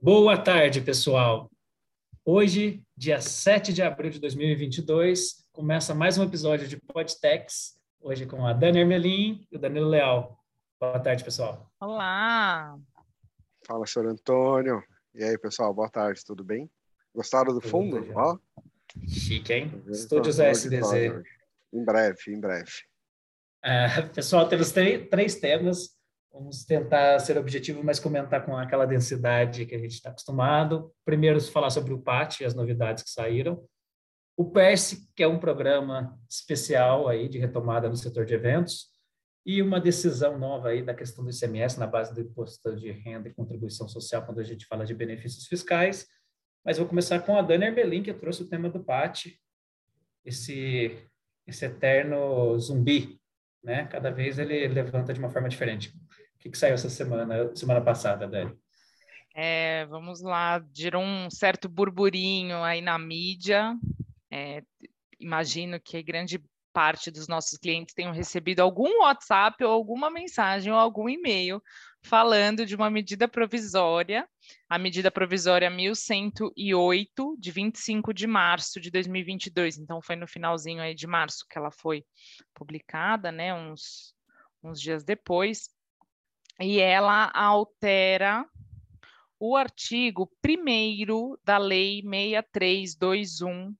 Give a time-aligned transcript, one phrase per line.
[0.00, 1.50] Boa tarde, pessoal.
[2.24, 8.46] Hoje, dia 7 de abril de 2022, começa mais um episódio de Podtex, hoje com
[8.46, 10.42] a Dani Ermelim e o Danilo Leal.
[10.80, 11.70] Boa tarde, pessoal.
[11.78, 12.78] Olá.
[13.66, 14.82] Fala, senhor Antônio.
[15.14, 16.70] E aí, pessoal, boa tarde, tudo bem?
[17.14, 18.06] Gostaram do fundo?
[18.14, 18.38] Ó.
[19.06, 19.82] Chique, hein?
[19.88, 21.22] Estúdios SDZ.
[21.72, 22.70] Em breve, em breve.
[23.64, 25.98] É, pessoal, temos três temas
[26.32, 30.94] Vamos tentar ser objetivo, mas comentar com aquela densidade que a gente está acostumado.
[31.04, 33.60] Primeiro, falar sobre o PAT e as novidades que saíram.
[34.36, 38.86] O PERSE, que é um programa especial aí de retomada no setor de eventos.
[39.44, 43.28] E uma decisão nova aí da questão do ICMS na base do imposto de renda
[43.28, 46.06] e contribuição social, quando a gente fala de benefícios fiscais.
[46.68, 49.28] Mas vou começar com a Dani Erbelin, que trouxe o tema do PAT,
[50.22, 51.02] esse,
[51.46, 53.18] esse eterno zumbi,
[53.64, 53.86] né?
[53.86, 55.88] Cada vez ele levanta de uma forma diferente.
[55.88, 58.54] O que, que saiu essa semana, semana passada, Dani?
[59.34, 63.74] É, vamos lá, gerou um certo burburinho aí na mídia.
[64.30, 64.62] É,
[65.18, 66.38] imagino que grande
[66.72, 71.62] parte dos nossos clientes tenham recebido algum WhatsApp ou alguma mensagem ou algum e-mail
[72.02, 74.28] falando de uma medida provisória,
[74.68, 79.78] a medida provisória 1108 de 25 de março de 2022.
[79.78, 82.04] Então foi no finalzinho aí de março que ela foi
[82.54, 84.14] publicada, né, uns
[84.62, 85.70] uns dias depois
[86.60, 88.44] e ela altera
[89.38, 93.74] o artigo 1 da Lei 6321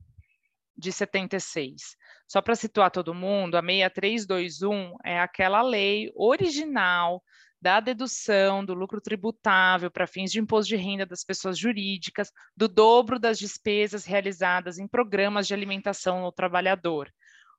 [0.76, 1.96] de 76.
[2.28, 7.22] Só para situar todo mundo, a 6321 é aquela lei original
[7.60, 12.68] da dedução do lucro tributável para fins de imposto de renda das pessoas jurídicas do
[12.68, 17.10] dobro das despesas realizadas em programas de alimentação ao trabalhador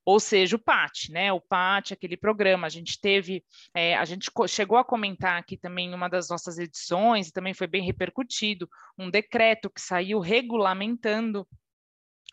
[0.05, 1.31] ou seja, o PAT, né?
[1.31, 3.43] O PAT, aquele programa, a gente teve,
[3.75, 7.53] é, a gente chegou a comentar aqui também em uma das nossas edições, e também
[7.53, 11.47] foi bem repercutido, um decreto que saiu regulamentando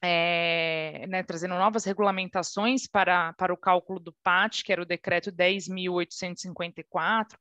[0.02, 5.32] é, né, trazendo novas regulamentações para, para o cálculo do PAT, que era o decreto
[5.32, 7.36] 10.854,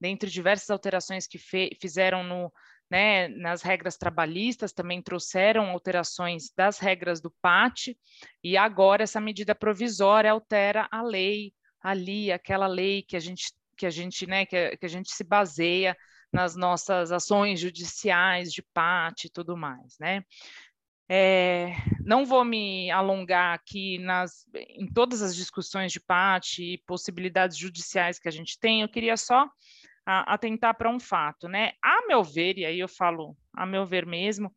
[0.00, 2.52] dentre diversas alterações que fe, fizeram no,
[2.90, 7.96] né, nas regras trabalhistas, também trouxeram alterações das regras do PAT,
[8.42, 11.52] e agora essa medida provisória altera a lei
[11.82, 15.24] ali, aquela lei que a gente, que a gente, né, que que a gente se
[15.24, 15.96] baseia
[16.32, 20.22] nas nossas ações judiciais de PAT e tudo mais, né?
[21.10, 21.74] É,
[22.04, 28.18] não vou me alongar aqui nas, em todas as discussões de PAT e possibilidades judiciais
[28.18, 29.48] que a gente tem, eu queria só
[30.04, 31.72] atentar para um fato, né?
[31.82, 34.54] A meu ver, e aí eu falo a meu ver mesmo,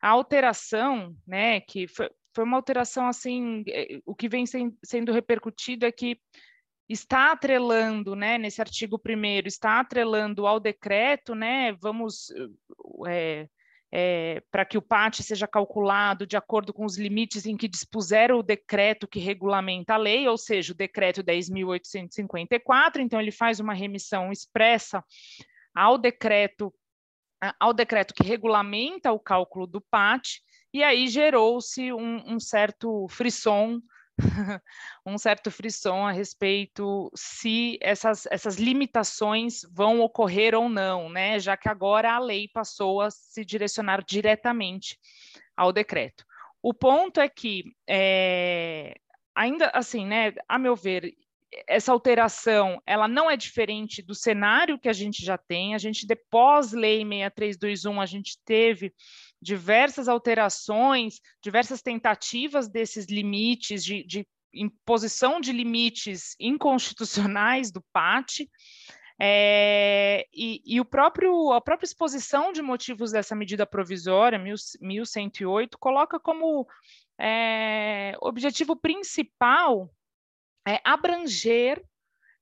[0.00, 5.12] a alteração, né, que foi, foi uma alteração assim, é, o que vem sem, sendo
[5.12, 6.18] repercutido é que
[6.88, 12.32] está atrelando, né, nesse artigo primeiro, está atrelando ao decreto, né, vamos
[13.06, 13.48] é,
[13.92, 18.32] é, para que o PAT seja calculado de acordo com os limites em que dispuser
[18.32, 23.74] o decreto que regulamenta a lei, ou seja, o decreto 10.854, então ele faz uma
[23.74, 25.04] remissão expressa
[25.74, 26.72] ao decreto
[27.58, 30.42] ao decreto que regulamenta o cálculo do PAT,
[30.74, 33.80] e aí gerou-se um, um certo frisson
[35.04, 41.38] um certo frisson a respeito se essas, essas limitações vão ocorrer ou não, né?
[41.38, 44.98] Já que agora a lei passou a se direcionar diretamente
[45.56, 46.24] ao decreto.
[46.62, 48.94] O ponto é que, é,
[49.34, 51.14] ainda assim, né, a meu ver,
[51.66, 55.74] essa alteração ela não é diferente do cenário que a gente já tem.
[55.74, 58.94] A gente, depois lei 6321, a gente teve
[59.40, 68.48] diversas alterações, diversas tentativas desses limites, de, de imposição de limites inconstitucionais do PAT,
[69.22, 76.18] é, e, e, o próprio, a própria exposição de motivos dessa medida provisória, 1108, coloca
[76.18, 76.66] como
[77.20, 79.90] é, objetivo principal
[80.66, 81.84] é, abranger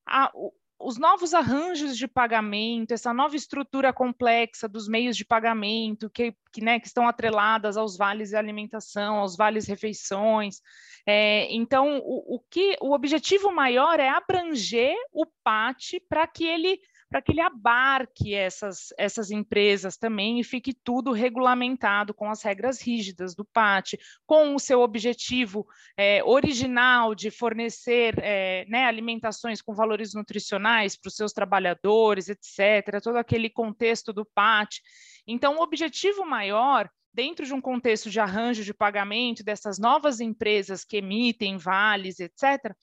[0.07, 0.31] a,
[0.81, 6.61] os novos arranjos de pagamento, essa nova estrutura complexa dos meios de pagamento que, que,
[6.61, 10.61] né, que estão atreladas aos vales de alimentação, aos vales refeições.
[11.05, 16.81] É, então, o, o, que o objetivo maior é abranger o PAT para que ele
[17.09, 22.81] para que ele abarque essas, essas empresas também e fique tudo regulamentado com as regras
[22.81, 23.95] rígidas do PAT,
[24.27, 25.67] com o seu objetivo
[25.97, 33.01] é, original de fornecer é, né, alimentações com valores nutricionais para os seus trabalhadores, etc.,
[33.03, 34.81] todo aquele contexto do PAT.
[35.27, 40.85] Então, o objetivo maior dentro de um contexto de arranjo de pagamento dessas novas empresas
[40.85, 42.75] que emitem vales, etc.,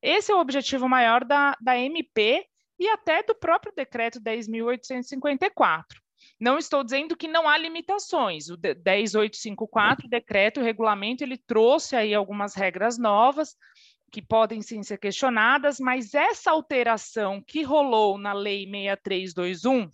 [0.00, 2.44] esse é o objetivo maior da, da MP
[2.82, 5.84] e até do próprio decreto 10.854.
[6.40, 8.48] Não estou dizendo que não há limitações.
[8.48, 13.56] O 10854, decreto, o regulamento, ele trouxe aí algumas regras novas
[14.10, 19.90] que podem sim ser questionadas, mas essa alteração que rolou na Lei 6321,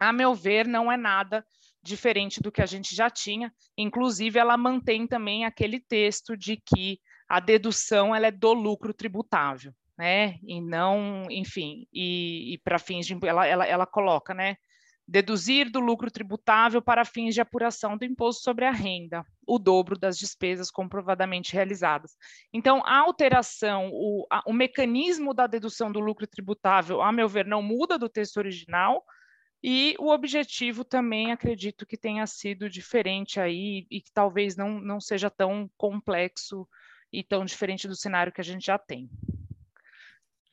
[0.00, 1.44] a meu ver, não é nada
[1.82, 3.52] diferente do que a gente já tinha.
[3.76, 6.98] Inclusive, ela mantém também aquele texto de que
[7.28, 10.38] a dedução ela é do lucro tributável, né?
[10.42, 14.56] E não, enfim, e, e para fins de ela, ela, ela coloca, né?
[15.06, 19.98] Deduzir do lucro tributável para fins de apuração do imposto sobre a renda, o dobro
[19.98, 22.16] das despesas comprovadamente realizadas.
[22.52, 27.46] Então, a alteração, o, a, o mecanismo da dedução do lucro tributável, a meu ver,
[27.46, 29.04] não muda do texto original,
[29.62, 35.00] e o objetivo também acredito que tenha sido diferente aí e que talvez não, não
[35.00, 36.66] seja tão complexo
[37.12, 39.08] e tão diferente do cenário que a gente já tem.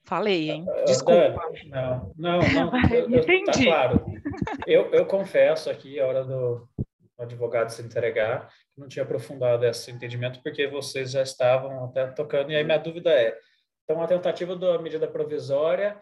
[0.10, 0.66] Falei, hein?
[0.88, 1.40] Desculpa.
[1.68, 2.72] Não, não, não.
[2.92, 3.46] Eu, Entendi.
[3.46, 4.06] tá claro.
[4.66, 6.68] Eu, eu confesso aqui, a hora do
[7.20, 12.52] advogado se entregar, que não tinha aprofundado esse entendimento, porque vocês já estavam até tocando,
[12.52, 13.38] e aí minha dúvida é,
[13.84, 15.96] então a tentativa da medida provisória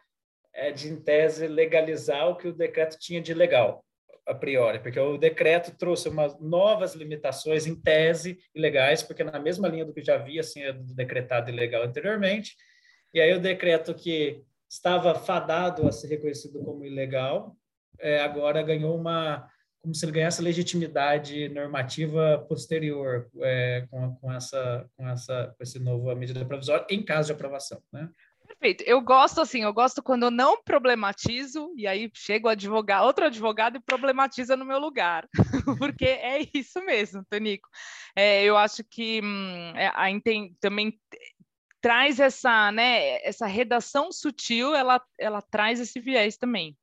[0.54, 3.84] é de, em tese, legalizar o que o decreto tinha de legal,
[4.26, 9.68] a priori, porque o decreto trouxe umas novas limitações, em tese, ilegais, porque na mesma
[9.68, 12.56] linha do que já havia sido decretado ilegal anteriormente,
[13.18, 17.58] e aí o decreto que estava fadado a ser reconhecido como ilegal,
[18.00, 19.50] é, agora ganhou uma
[19.80, 25.80] como se ele ganhasse legitimidade normativa posterior é, com, com, essa, com essa com esse
[25.80, 28.08] novo medida provisória em caso de aprovação, né?
[28.48, 28.84] Perfeito.
[28.88, 33.26] Eu gosto assim, eu gosto quando eu não problematizo e aí chega o advogado, outro
[33.26, 35.28] advogado e problematiza no meu lugar,
[35.80, 37.68] porque é isso mesmo, Tonico.
[38.16, 40.06] É, eu acho que hum, é, a,
[40.60, 40.98] também
[41.88, 46.78] traz essa, né, essa redação sutil, ela, ela traz esse viés também.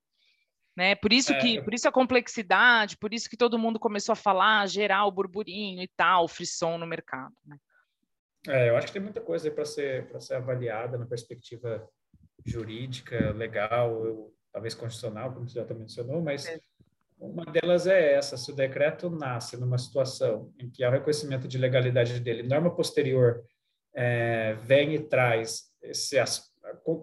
[0.75, 0.95] Né?
[0.95, 1.63] Por isso que, é.
[1.63, 5.83] por isso a complexidade, por isso que todo mundo começou a falar, gerar o burburinho
[5.83, 7.35] e tal, frisson no mercado.
[7.45, 7.59] Né?
[8.49, 11.87] É, eu acho que tem muita coisa para ser para ser avaliada na perspectiva
[12.43, 16.59] jurídica, legal, ou, talvez constitucional, como você já mencionou, mas é.
[17.19, 21.59] uma delas é essa: se o decreto nasce numa situação em que há reconhecimento de
[21.59, 23.45] legalidade dele, norma posterior
[23.95, 26.17] é, vem e traz esse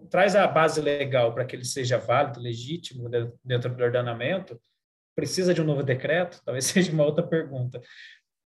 [0.09, 3.07] traz a base legal para que ele seja válido, legítimo
[3.43, 4.59] dentro do ordenamento,
[5.15, 6.41] precisa de um novo decreto?
[6.45, 7.81] Talvez seja uma outra pergunta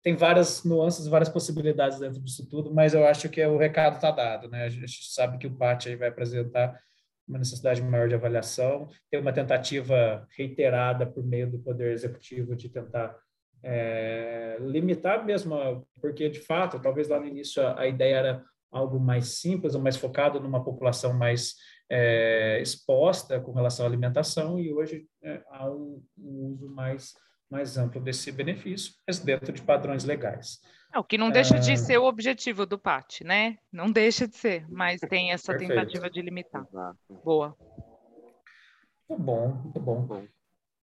[0.02, 4.10] tem várias nuances, várias possibilidades dentro disso tudo, mas eu acho que o recado está
[4.10, 4.64] dado, né?
[4.64, 6.78] A gente sabe que o PAT vai apresentar
[7.26, 12.68] uma necessidade maior de avaliação, tem uma tentativa reiterada por meio do Poder Executivo de
[12.68, 13.16] tentar
[13.62, 18.98] é, limitar mesmo, porque de fato, talvez lá no início a, a, ideia era algo
[18.98, 21.54] mais simples, ou mais focado numa população mais
[21.90, 27.14] é, exposta com relação à alimentação, e hoje é, há um, um uso mais
[27.52, 30.58] mais amplo desse benefício, mas dentro de padrões legais.
[30.92, 31.76] É, o que não deixa de ah.
[31.76, 33.58] ser o objetivo do PAT, né?
[33.70, 35.74] Não deixa de ser, mas tem essa Perfeito.
[35.74, 36.66] tentativa de limitar.
[37.22, 37.54] Boa.
[39.06, 40.26] Muito bom, muito bom.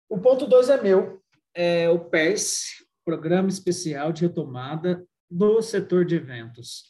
[0.10, 1.22] O ponto 2 é meu,
[1.56, 6.84] é o PERS, Programa Especial de Retomada do Setor de Eventos.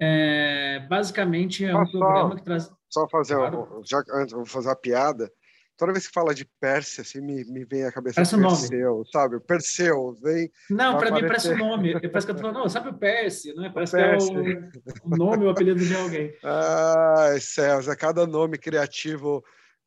[0.00, 2.70] É, basicamente é um só, programa que traz...
[2.90, 3.80] Só fazer, claro.
[3.84, 5.30] já, antes, vou fazer uma piada.
[5.78, 9.10] Toda vez que fala de Pérsia, assim, me, me vem a cabeça parece Perseu, nome.
[9.12, 9.40] sabe?
[9.40, 10.50] Perseu, vem...
[10.68, 11.92] Não, para mim parece o um nome.
[12.00, 13.70] Parece que eu tô falando, não, sabe o Pérsia, né?
[13.72, 16.34] Parece que é o, o nome, o apelido de alguém.
[16.42, 19.42] Ai, céus, a cada nome criativo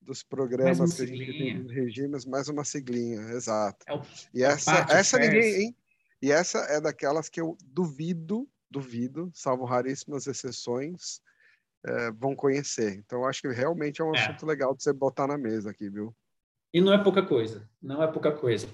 [0.06, 3.84] dos programas que a gente tem nos regimes, mais uma siglinha, exato.
[3.88, 4.02] É o,
[4.34, 5.76] e essa, essa ninguém, hein?
[6.22, 11.20] E essa é daquelas que eu duvido, duvido, salvo raríssimas exceções,
[11.86, 12.94] é, vão conhecer.
[12.96, 14.20] Então, acho que realmente é um é.
[14.20, 16.16] assunto legal de você botar na mesa aqui, viu?
[16.74, 18.68] E não é pouca coisa, não é pouca coisa.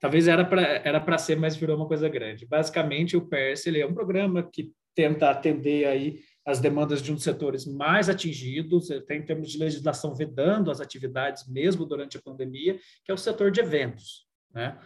[0.00, 2.46] Talvez era para era ser, mas virou uma coisa grande.
[2.46, 7.14] Basicamente, o PERS ele é um programa que tenta atender aí as demandas de um
[7.14, 12.22] dos setores mais atingidos, tem em termos de legislação vedando as atividades mesmo durante a
[12.22, 14.78] pandemia, que é o setor de eventos, né?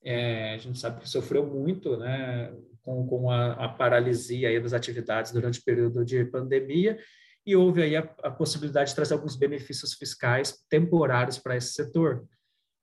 [0.00, 2.54] É, a gente sabe que sofreu muito, né?
[2.82, 7.00] com, com a, a, paralisia das atividades durante o período de pandemia,
[7.44, 12.28] e houve aí a, a possibilidade de trazer alguns benefícios fiscais temporários para esse setor.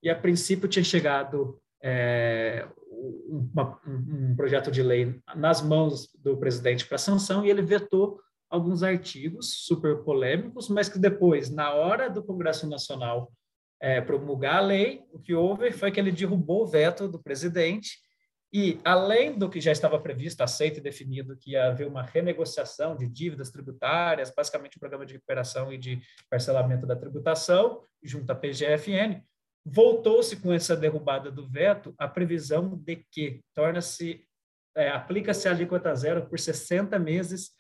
[0.04, 2.68] E, a princípio, tinha chegado é,
[3.30, 8.82] uma, um projeto de lei nas mãos do presidente para sanção, e ele vetou alguns
[8.82, 13.32] artigos super polêmicos, mas que depois, na hora do Congresso Nacional
[13.80, 18.00] é, promulgar a lei, o que houve foi que ele derrubou o veto do presidente
[18.52, 22.96] E, além do que já estava previsto, aceito e definido, que ia haver uma renegociação
[22.96, 28.36] de dívidas tributárias, basicamente um programa de recuperação e de parcelamento da tributação, junto à
[28.36, 29.22] PGFN,
[29.66, 34.24] voltou-se com essa derrubada do veto a previsão de que torna-se,
[34.76, 37.52] é, aplica-se a alíquota zero por 60 meses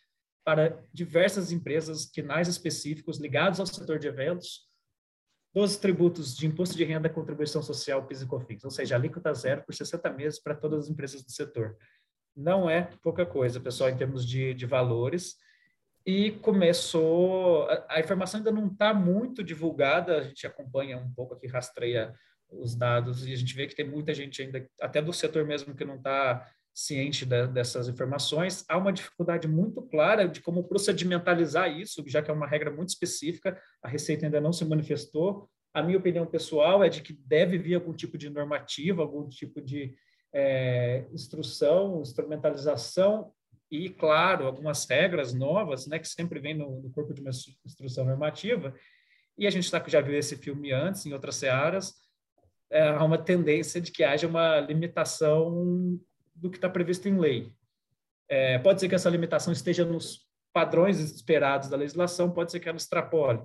[0.45, 4.69] para diversas empresas, quinais específicos ligados ao setor de eventos,
[5.51, 9.63] dos tributos de imposto de renda, contribuição social, PIS e COFINS, ou seja, alíquota zero
[9.63, 11.75] por 60 meses para todas as empresas do setor.
[12.35, 15.37] Não é pouca coisa, pessoal, em termos de, de valores.
[16.05, 21.33] E começou, a, a informação ainda não está muito divulgada, a gente acompanha um pouco
[21.33, 22.13] aqui, rastreia
[22.49, 25.75] os dados, e a gente vê que tem muita gente ainda, até do setor mesmo,
[25.75, 28.65] que não está ciente dessas informações.
[28.67, 32.89] Há uma dificuldade muito clara de como procedimentalizar isso, já que é uma regra muito
[32.89, 35.49] específica, a Receita ainda não se manifestou.
[35.73, 39.61] A minha opinião pessoal é de que deve vir algum tipo de normativa, algum tipo
[39.61, 39.95] de
[40.33, 43.31] é, instrução, instrumentalização
[43.71, 47.31] e, claro, algumas regras novas, né, que sempre vem no, no corpo de uma
[47.65, 48.73] instrução normativa.
[49.37, 51.93] E a gente tá, já viu esse filme antes, em outras searas,
[52.69, 55.99] é, há uma tendência de que haja uma limitação
[56.33, 57.51] do que está previsto em lei.
[58.27, 62.69] É, pode ser que essa limitação esteja nos padrões esperados da legislação, pode ser que
[62.69, 63.41] ela extrapole,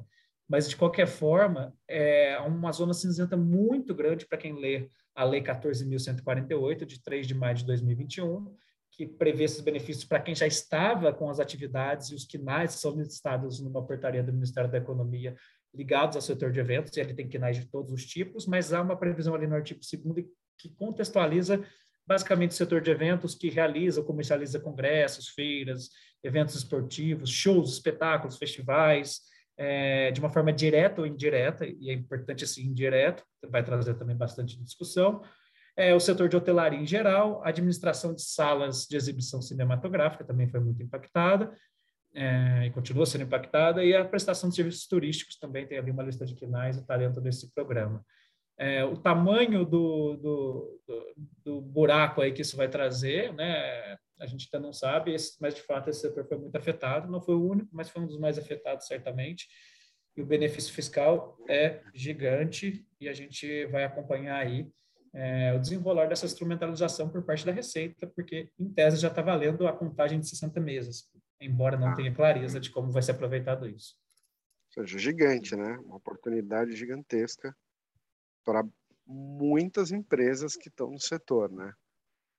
[0.48, 5.42] mas de qualquer forma, é uma zona cinzenta muito grande para quem lê a Lei
[5.42, 8.52] 14.148, de 3 de maio de 2021,
[9.00, 12.80] que prevê esses benefícios para quem já estava com as atividades e os quinais que
[12.82, 15.34] são listados numa portaria do Ministério da Economia
[15.74, 18.82] ligados ao setor de eventos, e ele tem quinais de todos os tipos, mas há
[18.82, 20.26] uma previsão ali no artigo 2
[20.58, 21.64] que contextualiza
[22.06, 25.88] basicamente o setor de eventos que realiza ou comercializa congressos, feiras,
[26.22, 29.20] eventos esportivos, shows, espetáculos, festivais,
[29.56, 34.16] é, de uma forma direta ou indireta, e é importante assim, indireto, vai trazer também
[34.16, 35.22] bastante discussão,
[35.80, 40.48] é, o setor de hotelaria em geral, a administração de salas de exibição cinematográfica também
[40.48, 41.56] foi muito impactada,
[42.14, 46.02] é, e continua sendo impactada, e a prestação de serviços turísticos também tem ali uma
[46.02, 48.04] lista de quinais e talento desse programa
[48.60, 53.96] é, o tamanho do, do, do, do, buraco aí que isso vai trazer, né?
[54.20, 57.10] A gente ainda não sabe, mas de fato esse setor foi muito afetado.
[57.10, 59.48] Não foi o único, mas foi um dos mais afetados certamente.
[60.14, 64.68] E o benefício fiscal é gigante e a gente vai acompanhar aí
[65.12, 69.66] é, o desenrolar dessa instrumentalização por parte da Receita, porque em tese já está valendo
[69.66, 71.94] a contagem de 60 meses, embora não ah.
[71.94, 73.96] tenha clareza de como vai ser aproveitado isso.
[74.76, 75.78] Ou seja, gigante, né?
[75.78, 77.56] Uma oportunidade gigantesca
[78.44, 78.64] para
[79.04, 81.72] muitas empresas que estão no setor, né?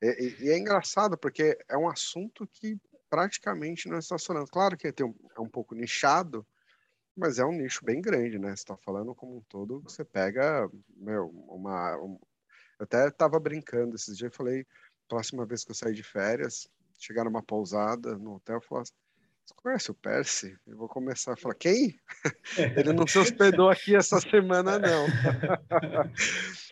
[0.01, 4.48] E, e, é engraçado porque é um assunto que praticamente não está falando.
[4.48, 6.48] Claro que é um, é um pouco nichado,
[7.16, 8.50] mas é um nicho bem grande, né?
[8.50, 11.98] Você está falando como um todo, você pega, meu, uma...
[12.82, 14.66] Eu até estava brincando esses dias, falei,
[15.08, 18.94] próxima vez que eu sair de férias, chegar numa pousada no hotel, falar assim,
[19.46, 20.58] você conhece o Percy?
[20.66, 22.00] Eu vou começar a falar, quem?
[22.76, 25.06] Ele não se hospedou aqui essa semana, não.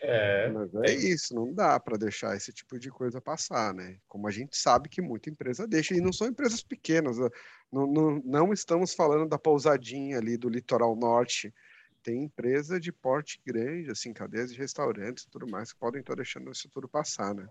[0.02, 0.48] É.
[0.48, 3.98] Mas é isso, não dá para deixar esse tipo de coisa passar, né?
[4.08, 7.28] Como a gente sabe que muita empresa deixa, e não são empresas pequenas, né?
[7.70, 11.54] não, não, não estamos falando da pousadinha ali do litoral norte,
[12.02, 16.14] tem empresa de porte grande, assim, cadeias de restaurantes e tudo mais, que podem estar
[16.14, 17.46] deixando isso tudo passar, né?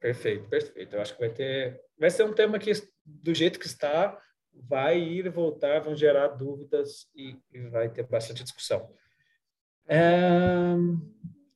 [0.00, 0.94] Perfeito, perfeito.
[0.94, 2.70] Eu acho que vai ter, vai ser um tema que
[3.04, 4.20] do jeito que está
[4.52, 8.88] vai ir voltar, vão gerar dúvidas e, e vai ter bastante discussão.
[9.86, 10.74] É...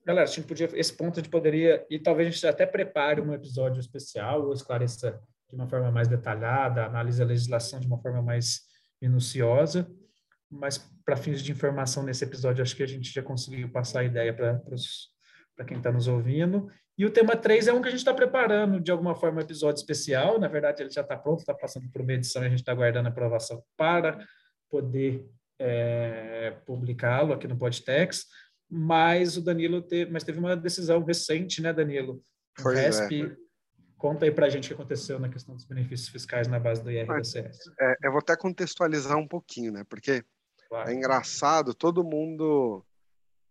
[0.04, 3.20] Galera, a gente podia, esse ponto a gente poderia, e talvez a gente até prepare
[3.20, 7.98] um episódio especial ou esclareça de uma forma mais detalhada, analise a legislação de uma
[7.98, 8.62] forma mais
[9.00, 9.86] minuciosa,
[10.50, 14.04] mas para fins de informação nesse episódio, acho que a gente já conseguiu passar a
[14.04, 16.70] ideia para quem está nos ouvindo.
[16.96, 19.44] E o tema 3 é um que a gente está preparando, de alguma forma, um
[19.44, 20.38] episódio especial.
[20.40, 22.72] Na verdade, ele já está pronto, está passando por uma edição e a gente está
[22.72, 24.18] aguardando a aprovação para
[24.68, 25.24] poder
[25.60, 28.26] é, publicá-lo aqui no Podtex.
[28.68, 32.22] Mas o Danilo teve, mas teve uma decisão recente, né, Danilo?
[32.58, 33.48] O RESP, é.
[33.96, 36.82] Conta aí para a gente o que aconteceu na questão dos benefícios fiscais na base
[36.82, 37.58] do IRDCS.
[37.80, 39.84] É, eu vou até contextualizar um pouquinho, né?
[39.88, 40.24] Porque
[40.68, 40.90] claro.
[40.90, 42.84] é engraçado, todo mundo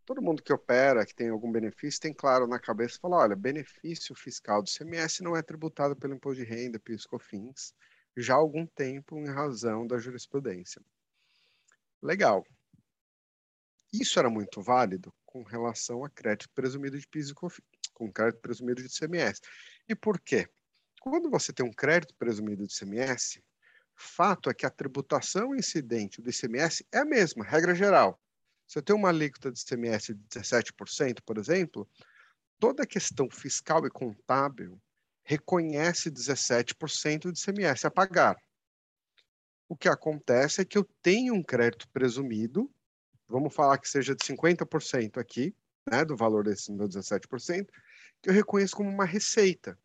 [0.08, 4.16] todo mundo que opera, que tem algum benefício, tem claro na cabeça, fala, olha, benefício
[4.16, 7.74] fiscal do CMS não é tributado pelo imposto de renda, PIS, COFINS,
[8.16, 10.82] já há algum tempo em razão da jurisprudência.
[12.02, 12.46] Legal.
[13.92, 18.40] Isso era muito válido com relação a crédito presumido de PIS e COFINS, com crédito
[18.40, 19.42] presumido de CMS.
[19.90, 20.48] E por quê?
[21.02, 23.42] Quando você tem um crédito presumido de CMS,
[23.98, 28.20] fato é que a tributação incidente do ICMS é a mesma, regra geral.
[28.68, 31.90] Se eu tenho uma alíquota de CMS de 17%, por exemplo,
[32.60, 34.80] toda a questão fiscal e contábil
[35.24, 38.38] reconhece 17% de CMS a pagar.
[39.68, 42.72] O que acontece é que eu tenho um crédito presumido,
[43.28, 45.54] vamos falar que seja de 50% aqui,
[45.90, 47.68] né, do valor desse meu 17%,
[48.22, 49.78] que eu reconheço como uma receita.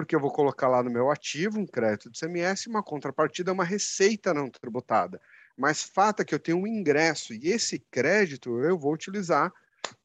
[0.00, 3.64] Porque eu vou colocar lá no meu ativo um crédito de CMS, uma contrapartida, uma
[3.64, 5.20] receita não tributada.
[5.56, 9.52] Mas fato é que eu tenho um ingresso e esse crédito eu vou utilizar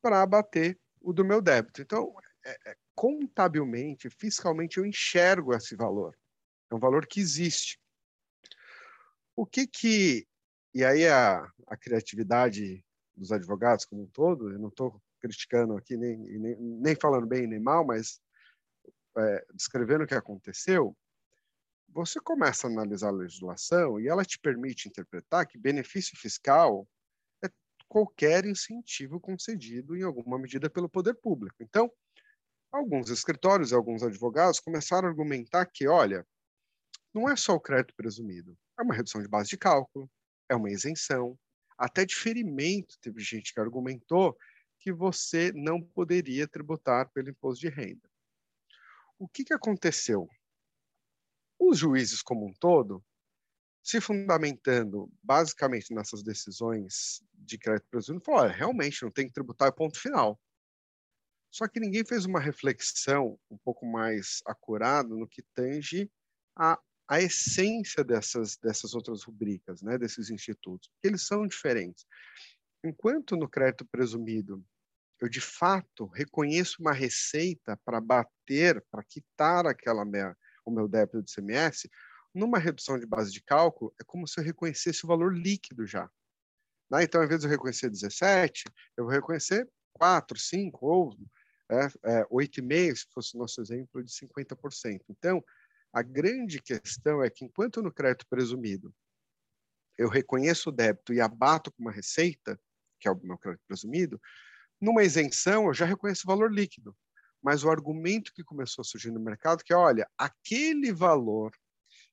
[0.02, 1.82] para abater o do meu débito.
[1.82, 2.14] Então,
[2.46, 6.14] é, é, contabilmente, fiscalmente, eu enxergo esse valor.
[6.70, 7.80] É um valor que existe.
[9.34, 10.28] O que que.
[10.74, 12.84] E aí a, a criatividade
[13.16, 17.48] dos advogados como um todo, eu não estou criticando aqui, nem, nem, nem, falando bem
[17.48, 18.20] nem mal, mas
[19.18, 20.96] é, descrevendo o que aconteceu,
[21.90, 26.88] você começa a analisar a legislação e ela te permite interpretar que benefício fiscal
[27.44, 27.50] é
[27.88, 31.56] qualquer incentivo concedido em alguma medida pelo poder público.
[31.62, 31.92] Então,
[32.72, 36.28] alguns escritórios e alguns advogados começaram a argumentar que, olha,
[37.14, 40.12] não é só o crédito presumido, é uma redução de base de cálculo,
[40.50, 41.40] é uma isenção,
[41.78, 42.98] até diferimento.
[43.00, 44.38] Teve gente que argumentou
[44.80, 48.10] que você não poderia tributar pelo imposto de renda.
[49.26, 50.30] O que, que aconteceu?
[51.60, 53.04] Os juízes, como um todo,
[53.84, 60.00] se fundamentando basicamente nessas decisões de crédito presumido, falaram: realmente não tem que tributar, ponto
[60.00, 60.40] final.
[61.50, 66.08] Só que ninguém fez uma reflexão um pouco mais acurada no que tange
[66.56, 72.06] a, a essência dessas, dessas outras rubricas, né, desses institutos, porque eles são diferentes.
[72.84, 74.64] Enquanto no crédito presumido
[75.22, 81.22] eu de fato reconheço uma receita para bater, para quitar aquela minha, o meu débito
[81.24, 81.90] de CMS,
[82.34, 86.10] numa redução de base de cálculo, é como se eu reconhecesse o valor líquido já.
[86.92, 87.04] Né?
[87.04, 88.66] Então, ao invés de eu reconhecer 17,
[88.98, 91.16] eu vou reconhecer 4, 5 ou
[91.72, 95.02] é, é, 8,5, se fosse o nosso exemplo, de 50%.
[95.10, 95.44] Então,
[95.94, 98.94] a grande questão é que, enquanto no crédito presumido
[99.98, 102.60] eu reconheço o débito e abato com uma receita,
[103.00, 104.20] que é o meu crédito presumido,
[104.82, 106.96] numa isenção eu já reconheço o valor líquido.
[107.42, 111.52] Mas o argumento que começou a surgir no mercado que, olha, aquele valor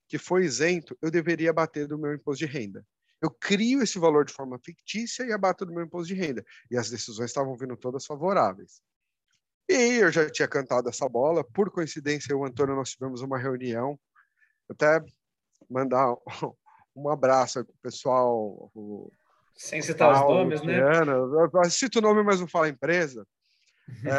[0.07, 2.85] que foi isento, eu deveria abater do meu imposto de renda.
[3.19, 6.45] Eu crio esse valor de forma fictícia e abato do meu imposto de renda.
[6.69, 8.81] E as decisões estavam vindo todas favoráveis.
[9.67, 11.43] E eu já tinha cantado essa bola.
[11.43, 13.97] Por coincidência, eu e o Antônio, nós tivemos uma reunião.
[14.69, 15.03] Até
[15.69, 16.15] mandar
[16.95, 18.71] um abraço para o pessoal.
[19.55, 20.79] Sem citar os nomes, né?
[20.79, 23.25] Eu cito o nome, mas não falo a empresa.
[24.05, 24.09] É,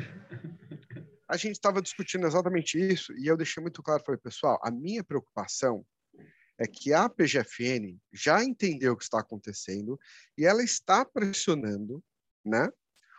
[1.28, 5.02] a gente estava discutindo exatamente isso e eu deixei muito claro, falei, pessoal, a minha
[5.02, 5.84] preocupação
[6.58, 9.98] é que a PGFN já entendeu o que está acontecendo
[10.38, 12.02] e ela está pressionando,
[12.44, 12.68] né,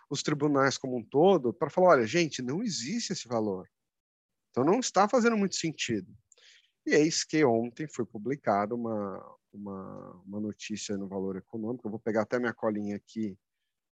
[0.10, 3.70] os tribunais como um todo para falar, olha, gente, não existe esse valor.
[4.52, 6.16] Então não está fazendo muito sentido.
[6.86, 12.00] E eis que ontem foi publicada uma, uma, uma notícia no Valor Econômico, eu vou
[12.00, 13.38] pegar até minha colinha aqui,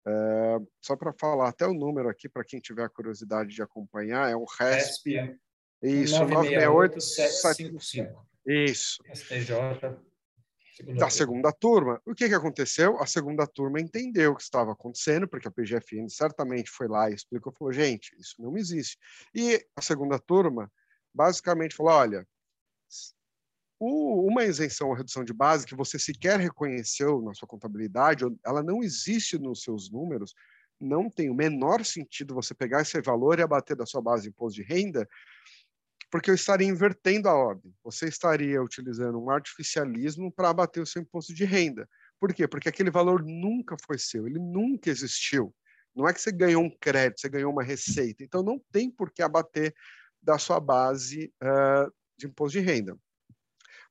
[0.08, 4.30] é, só para falar até o número aqui, para quem tiver a curiosidade de acompanhar,
[4.30, 5.15] é o RESP.
[5.15, 5.39] RESP
[5.82, 8.28] isso, 968 755.
[8.45, 8.97] Isso.
[9.13, 9.56] STJ
[10.75, 12.02] Segunda da segunda turma.
[12.06, 13.02] O que, que aconteceu?
[13.02, 17.13] A segunda turma entendeu o que estava acontecendo, porque a PGFN certamente foi lá e
[17.13, 18.97] explicou, falou, gente, isso não existe.
[19.36, 20.71] E a segunda turma
[21.13, 22.25] basicamente falou, olha,
[23.80, 28.84] uma isenção ou redução de base que você sequer reconheceu na sua contabilidade, ela não
[28.84, 30.34] existe nos seus números,
[30.80, 34.30] não tem o menor sentido você pegar esse valor e abater da sua base de
[34.30, 35.08] imposto de renda,
[36.12, 37.74] porque eu estaria invertendo a ordem.
[37.84, 41.88] Você estaria utilizando um artificialismo para abater o seu imposto de renda.
[42.20, 42.48] Por quê?
[42.48, 45.54] Porque aquele valor nunca foi seu, ele nunca existiu.
[45.96, 48.24] Não é que você ganhou um crédito, você ganhou uma receita.
[48.24, 49.74] Então, não tem por que abater
[50.22, 52.98] da sua base uh, de imposto de renda.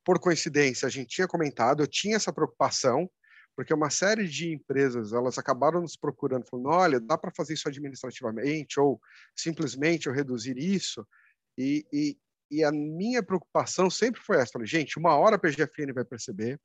[0.09, 3.11] Por coincidência, a gente tinha comentado, eu tinha essa preocupação,
[3.55, 7.69] porque uma série de empresas elas acabaram nos procurando, falando: olha, dá para fazer isso
[7.69, 8.99] administrativamente, ou
[9.37, 11.07] simplesmente eu reduzir isso.
[11.59, 12.19] E, e,
[12.51, 16.59] e a minha preocupação sempre foi essa: falei, gente, uma hora a PGFN vai perceber,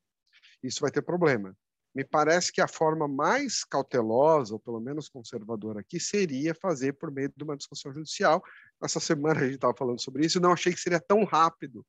[0.63, 1.53] isso vai ter problema.
[1.93, 7.12] Me parece que a forma mais cautelosa, ou pelo menos conservadora aqui, seria fazer por
[7.12, 8.41] meio de uma discussão judicial.
[8.82, 11.86] Essa semana a gente estava falando sobre isso, não achei que seria tão rápido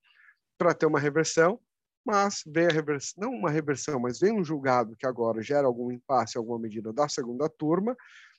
[0.56, 1.60] para ter uma reversão,
[2.04, 5.90] mas vem a reversão, não uma reversão, mas vem um julgado que agora gera algum
[5.90, 7.96] impasse, alguma medida da segunda turma,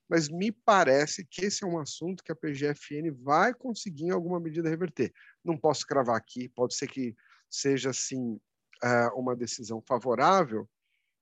[0.07, 4.39] mas me parece que esse é um assunto que a PGFN vai conseguir em alguma
[4.39, 5.11] medida reverter.
[5.43, 7.15] Não posso cravar aqui, pode ser que
[7.49, 8.39] seja assim
[8.83, 10.69] é, uma decisão favorável,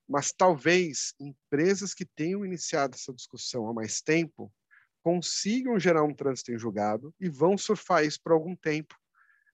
[0.08, 4.52] mas talvez empresas que tenham iniciado essa discussão há mais tempo
[5.02, 8.96] consigam gerar um trânsito em julgado e vão surfar isso por algum tempo,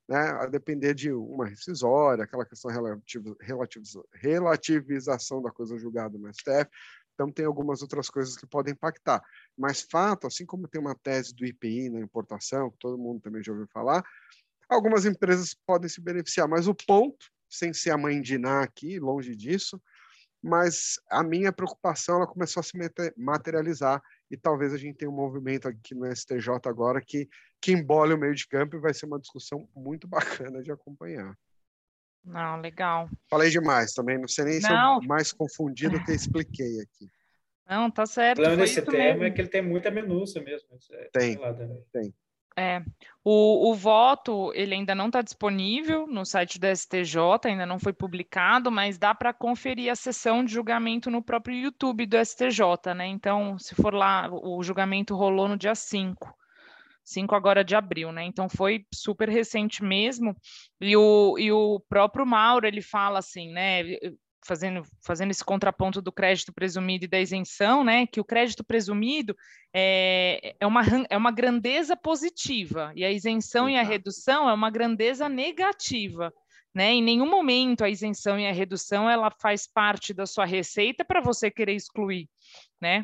[0.10, 6.28] né, a depender de uma rescisória, aquela questão relativa, relativiza, relativização da coisa julgada no
[6.34, 6.68] STF.
[7.14, 9.22] Então, tem algumas outras coisas que podem impactar.
[9.56, 13.44] Mas, fato, assim como tem uma tese do IPI na importação, que todo mundo também
[13.44, 14.04] já ouviu falar,
[14.68, 16.48] algumas empresas podem se beneficiar.
[16.48, 19.80] Mas o ponto, sem ser a mãe de Iná aqui, longe disso,
[20.42, 22.74] mas a minha preocupação ela começou a se
[23.16, 27.28] materializar e talvez a gente tenha um movimento aqui no STJ agora que,
[27.62, 31.36] que embole o meio de campo e vai ser uma discussão muito bacana de acompanhar.
[32.24, 33.10] Não, legal.
[33.30, 35.00] Falei demais também, não sei nem não.
[35.00, 37.08] se eu mais confundido do que expliquei aqui.
[37.68, 38.40] Não, tá certo.
[38.40, 39.24] O problema desse tema mesmo.
[39.24, 40.68] é que ele tem muita minúcia mesmo.
[40.92, 41.38] É tem,
[41.92, 42.14] tem.
[42.58, 42.82] É,
[43.24, 47.94] o, o voto ele ainda não está disponível no site do STJ, ainda não foi
[47.94, 53.08] publicado, mas dá para conferir a sessão de julgamento no próprio YouTube do STJ, né?
[53.08, 56.34] Então, se for lá, o julgamento rolou no dia 5.
[57.04, 58.24] 5 agora de abril, né?
[58.24, 60.36] Então foi super recente mesmo.
[60.80, 63.82] E o, e o próprio Mauro ele fala assim, né?
[64.46, 69.36] Fazendo, fazendo esse contraponto do crédito presumido e da isenção, né, que o crédito presumido
[69.74, 74.70] é, é, uma, é uma grandeza positiva e a isenção e a redução é uma
[74.70, 76.34] grandeza negativa.
[76.74, 76.94] Né?
[76.94, 81.22] Em nenhum momento a isenção e a redução ela faz parte da sua receita para
[81.22, 82.30] você querer excluir,
[82.80, 83.02] né?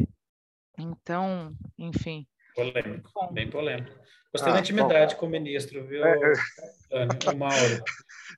[0.78, 2.28] Então, enfim.
[2.54, 3.34] Polêmico, bom.
[3.34, 3.92] bem polêmico.
[4.32, 5.20] Gostei ah, da intimidade bom.
[5.22, 6.34] com o ministro, viu, é,
[6.92, 7.32] é...
[7.32, 7.84] o Mauro?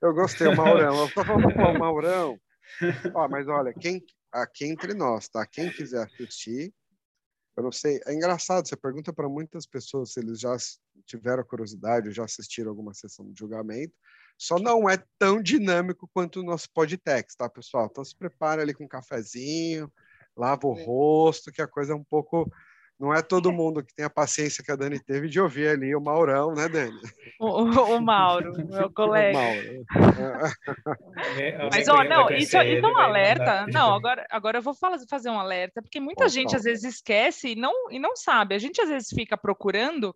[0.01, 0.95] Eu gostei, o Maurão.
[0.95, 2.39] Eu o Maurão,
[3.13, 5.45] Ó, mas olha, quem aqui entre nós, tá?
[5.45, 6.73] Quem quiser assistir,
[7.55, 10.55] eu não sei, é engraçado, você pergunta para muitas pessoas se eles já
[11.05, 13.93] tiveram curiosidade, já assistiram alguma sessão de julgamento,
[14.37, 17.87] só não é tão dinâmico quanto o nosso podtext, tá, pessoal?
[17.89, 19.91] Então se prepare ali com um cafezinho,
[20.35, 22.47] lava o rosto, que a coisa é um pouco
[22.99, 25.95] não é todo mundo que tem a paciência que a Dani teve de ouvir ali
[25.95, 26.99] o Maurão, né, Dani?
[27.39, 27.63] O,
[27.95, 29.37] o Mauro, meu colega.
[31.71, 33.67] Mas, ó, não, isso, isso é um alerta.
[33.67, 37.55] Não, agora, agora eu vou fazer um alerta, porque muita gente às vezes esquece e
[37.55, 38.55] não, e não sabe.
[38.55, 40.15] A gente às vezes fica procurando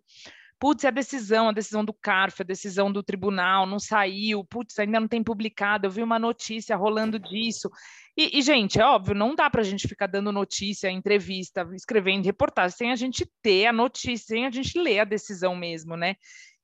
[0.62, 4.78] putz, é a decisão, a decisão do CARF, a decisão do tribunal não saiu, putz,
[4.78, 7.68] ainda não tem publicado, eu vi uma notícia rolando disso.
[8.16, 12.26] E, e, gente, é óbvio, não dá para a gente ficar dando notícia, entrevista, escrevendo
[12.26, 16.14] reportagem, sem a gente ter a notícia, sem a gente ler a decisão mesmo, né?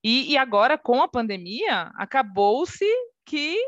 [0.05, 2.87] E, e agora, com a pandemia, acabou-se
[3.27, 3.59] que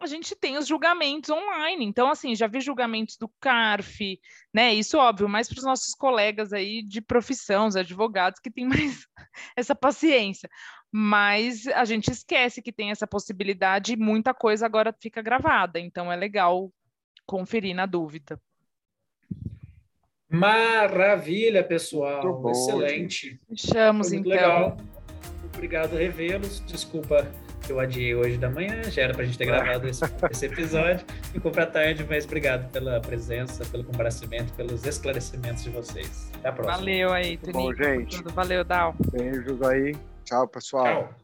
[0.00, 1.84] a gente tem os julgamentos online.
[1.84, 4.18] Então, assim, já vi julgamentos do CARF,
[4.52, 4.72] né?
[4.72, 9.06] Isso óbvio, mais para os nossos colegas aí de profissão, os advogados, que têm mais
[9.54, 10.48] essa paciência.
[10.90, 15.78] Mas a gente esquece que tem essa possibilidade e muita coisa agora fica gravada.
[15.78, 16.72] Então, é legal
[17.26, 18.40] conferir na dúvida.
[20.30, 22.40] Maravilha, pessoal.
[22.40, 23.38] Bom, Excelente.
[23.48, 24.30] Fechamos, então.
[24.30, 24.76] Legal.
[25.52, 26.64] Obrigado, revê-los.
[26.64, 27.30] Desculpa
[27.68, 31.04] eu adiei hoje da manhã, já era para a gente ter gravado esse, esse episódio.
[31.32, 36.30] Ficou para tarde, mas obrigado pela presença, pelo comparecimento, pelos esclarecimentos de vocês.
[36.38, 36.76] Até a próxima.
[36.76, 37.58] Valeu aí, Tunico.
[37.58, 38.22] Bom, gente.
[38.34, 38.94] Valeu, Dal.
[39.12, 39.96] Beijos aí.
[40.24, 40.84] Tchau, pessoal.
[40.84, 41.19] Tchau.